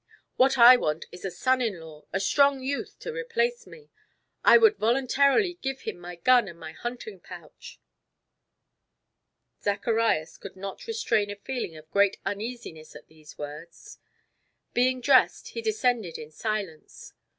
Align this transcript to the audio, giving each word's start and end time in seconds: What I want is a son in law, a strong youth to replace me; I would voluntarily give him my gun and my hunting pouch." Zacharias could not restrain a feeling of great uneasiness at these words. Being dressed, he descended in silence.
What 0.35 0.57
I 0.57 0.77
want 0.77 1.05
is 1.11 1.23
a 1.25 1.29
son 1.29 1.61
in 1.61 1.79
law, 1.79 2.05
a 2.11 2.19
strong 2.19 2.59
youth 2.63 2.97
to 3.01 3.13
replace 3.13 3.67
me; 3.67 3.91
I 4.43 4.57
would 4.57 4.77
voluntarily 4.77 5.59
give 5.61 5.81
him 5.81 5.99
my 5.99 6.15
gun 6.15 6.47
and 6.47 6.59
my 6.59 6.71
hunting 6.71 7.19
pouch." 7.19 7.79
Zacharias 9.61 10.39
could 10.39 10.55
not 10.55 10.87
restrain 10.87 11.29
a 11.29 11.35
feeling 11.35 11.75
of 11.77 11.91
great 11.91 12.17
uneasiness 12.25 12.95
at 12.95 13.09
these 13.09 13.37
words. 13.37 13.99
Being 14.73 15.01
dressed, 15.01 15.49
he 15.49 15.61
descended 15.61 16.17
in 16.17 16.31
silence. 16.31 17.13